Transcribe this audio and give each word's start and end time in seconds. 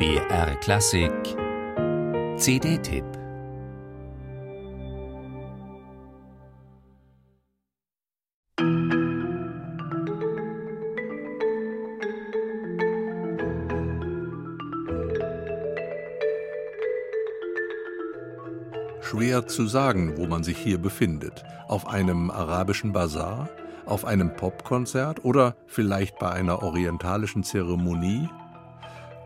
BR 0.00 0.56
Klassik 0.62 1.12
CD-Tipp 2.38 3.04
Schwer 19.02 19.46
zu 19.46 19.66
sagen, 19.66 20.16
wo 20.16 20.24
man 20.24 20.42
sich 20.42 20.56
hier 20.56 20.78
befindet. 20.78 21.44
Auf 21.68 21.86
einem 21.86 22.30
arabischen 22.30 22.94
Bazar? 22.94 23.50
Auf 23.84 24.06
einem 24.06 24.34
Popkonzert? 24.34 25.26
Oder 25.26 25.56
vielleicht 25.66 26.18
bei 26.18 26.30
einer 26.30 26.62
orientalischen 26.62 27.44
Zeremonie? 27.44 28.30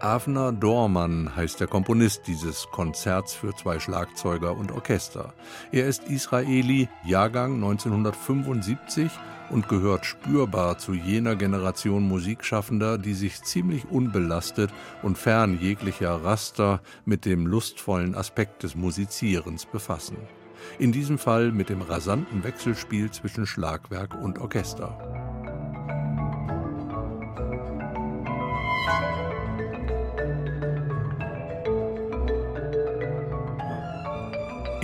Avner 0.05 0.53
Dorman 0.53 1.35
heißt 1.35 1.61
der 1.61 1.67
Komponist 1.67 2.27
dieses 2.27 2.67
Konzerts 2.71 3.33
für 3.33 3.57
zwei 3.57 3.81
Schlagzeuger 3.81 4.55
und 4.55 4.71
Orchester. 4.71 5.33
Er 5.73 5.87
ist 5.87 6.11
Israeli, 6.11 6.91
Jahrgang 7.07 7.55
1975 7.55 9.11
und 9.49 9.67
gehört 9.67 10.05
spürbar 10.05 10.77
zu 10.77 10.93
jener 10.93 11.37
Generation 11.37 12.07
Musikschaffender, 12.07 12.99
die 12.99 13.15
sich 13.15 13.43
ziemlich 13.45 13.91
unbelastet 13.91 14.71
und 15.03 15.17
fern 15.17 15.59
jeglicher 15.59 16.23
Raster 16.23 16.83
mit 17.07 17.25
dem 17.25 17.47
lustvollen 17.47 18.15
Aspekt 18.15 18.63
des 18.63 18.77
Musizierens 18.77 19.65
befassen. 19.65 20.19
In 20.79 20.93
diesem 20.93 21.17
Fall 21.17 21.51
mit 21.51 21.71
dem 21.71 21.81
rasanten 21.81 22.45
Wechselspiel 22.45 23.11
zwischen 23.11 23.47
Schlagwerk 23.47 24.15
und 24.23 24.39
Orchester. 24.39 25.14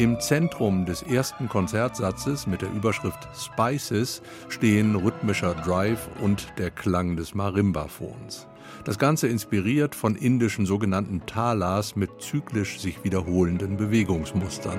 Im 0.01 0.19
Zentrum 0.19 0.87
des 0.87 1.03
ersten 1.03 1.47
Konzertsatzes 1.47 2.47
mit 2.47 2.63
der 2.63 2.73
Überschrift 2.73 3.29
Spices 3.37 4.23
stehen 4.49 4.97
rhythmischer 4.97 5.53
Drive 5.53 6.09
und 6.23 6.49
der 6.57 6.71
Klang 6.71 7.17
des 7.17 7.35
Marimbaphons. 7.35 8.49
Das 8.87 8.99
Ganze 8.99 9.29
inspiriert 9.29 9.95
von 9.95 10.17
indischen 10.17 10.65
sogenannten 10.65 11.27
Talas 11.27 11.97
mit 11.97 12.09
zyklisch 12.19 12.81
sich 12.81 13.05
wiederholenden 13.05 13.77
Bewegungsmustern. 13.77 14.79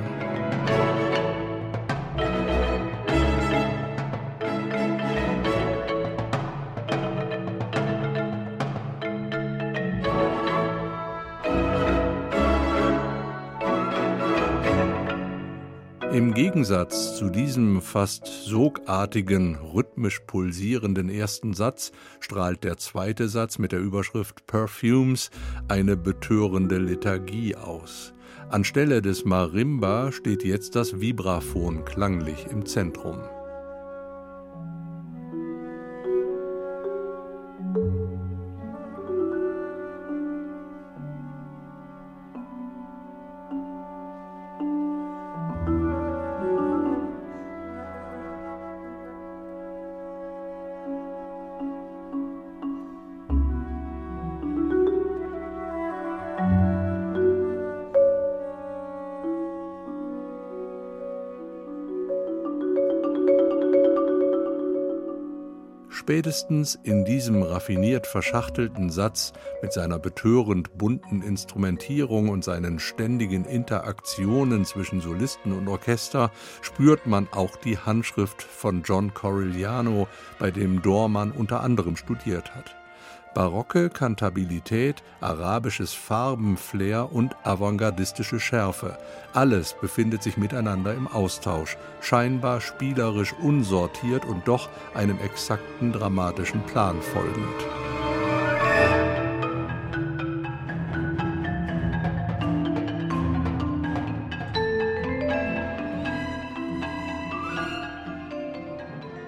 Im 16.21 16.35
Gegensatz 16.35 17.17
zu 17.17 17.31
diesem 17.31 17.81
fast 17.81 18.27
sogartigen, 18.27 19.55
rhythmisch 19.55 20.19
pulsierenden 20.27 21.09
ersten 21.09 21.55
Satz 21.55 21.91
strahlt 22.19 22.63
der 22.63 22.77
zweite 22.77 23.27
Satz 23.27 23.57
mit 23.57 23.71
der 23.71 23.79
Überschrift 23.79 24.45
Perfumes 24.45 25.31
eine 25.67 25.97
betörende 25.97 26.77
Lethargie 26.77 27.55
aus. 27.55 28.13
Anstelle 28.51 29.01
des 29.01 29.25
Marimba 29.25 30.11
steht 30.11 30.43
jetzt 30.43 30.75
das 30.75 31.01
Vibraphon 31.01 31.85
klanglich 31.85 32.45
im 32.51 32.67
Zentrum. 32.67 33.17
Spätestens 66.11 66.77
in 66.83 67.05
diesem 67.05 67.41
raffiniert 67.41 68.05
verschachtelten 68.05 68.89
Satz 68.89 69.31
mit 69.61 69.71
seiner 69.71 69.97
betörend 69.97 70.77
bunten 70.77 71.21
Instrumentierung 71.21 72.27
und 72.27 72.43
seinen 72.43 72.79
ständigen 72.79 73.45
Interaktionen 73.45 74.65
zwischen 74.65 74.99
Solisten 74.99 75.53
und 75.53 75.69
Orchester 75.69 76.29
spürt 76.61 77.07
man 77.07 77.29
auch 77.31 77.55
die 77.55 77.77
Handschrift 77.77 78.43
von 78.43 78.83
John 78.83 79.13
Corigliano, 79.13 80.09
bei 80.37 80.51
dem 80.51 80.81
Dorman 80.81 81.31
unter 81.31 81.61
anderem 81.61 81.95
studiert 81.95 82.53
hat 82.55 82.80
barocke 83.33 83.89
Kantabilität, 83.89 85.03
arabisches 85.19 85.93
Farbenflair 85.93 87.11
und 87.11 87.35
avantgardistische 87.43 88.39
Schärfe. 88.39 88.97
Alles 89.33 89.75
befindet 89.79 90.23
sich 90.23 90.37
miteinander 90.37 90.93
im 90.93 91.07
Austausch, 91.07 91.77
scheinbar 92.01 92.61
spielerisch 92.61 93.33
unsortiert 93.41 94.25
und 94.25 94.47
doch 94.47 94.69
einem 94.93 95.19
exakten 95.19 95.91
dramatischen 95.93 96.61
Plan 96.63 97.01
folgend. 97.01 97.90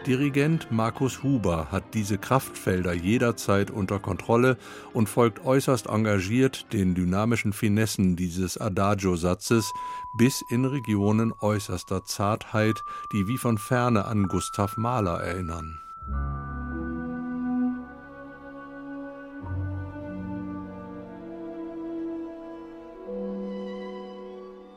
Dirigent 0.05 0.69
Markus 0.69 1.23
Huber 1.23 1.71
hat 1.71 1.93
diese 1.93 2.17
Kraftfelder 2.17 2.91
jederzeit 2.91 3.71
unter 3.71 3.99
Kontrolle 3.99 4.57
und 4.91 5.07
folgt 5.07 5.45
äußerst 5.45 5.87
engagiert 5.87 6.73
den 6.73 6.93
dynamischen 6.93 7.53
Finessen 7.53 8.17
dieses 8.17 8.57
Adagio-Satzes 8.57 9.71
bis 10.17 10.43
in 10.49 10.65
Regionen 10.65 11.33
äußerster 11.39 12.03
Zartheit, 12.03 12.83
die 13.13 13.27
wie 13.27 13.37
von 13.37 13.57
ferne 13.57 14.03
an 14.03 14.27
Gustav 14.27 14.75
Mahler 14.75 15.21
erinnern. 15.21 15.79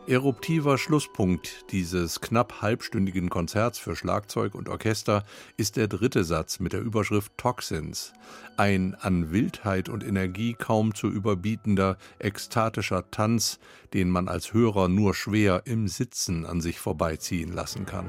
Eruptiver 0.08 0.78
Schlusspunkt 0.78 1.64
dieses 1.72 2.20
knapp 2.20 2.62
halbstündigen 2.62 3.28
Konzerts 3.28 3.80
für 3.80 3.96
Schlagzeug 3.96 4.54
und 4.54 4.68
Orchester 4.68 5.24
ist 5.56 5.76
der 5.76 5.88
dritte 5.88 6.22
Satz 6.22 6.60
mit 6.60 6.72
der 6.72 6.80
Überschrift 6.80 7.32
Toxins, 7.36 8.12
ein 8.56 8.94
an 8.94 9.32
Wildheit 9.32 9.88
und 9.88 10.04
Energie 10.04 10.54
kaum 10.54 10.94
zu 10.94 11.08
überbietender, 11.08 11.98
ekstatischer 12.20 13.10
Tanz, 13.10 13.58
den 13.94 14.08
man 14.08 14.28
als 14.28 14.52
Hörer 14.52 14.86
nur 14.86 15.12
schwer 15.12 15.62
im 15.64 15.88
Sitzen 15.88 16.46
an 16.46 16.60
sich 16.60 16.78
vorbeiziehen 16.78 17.52
lassen 17.52 17.84
kann. 17.84 18.08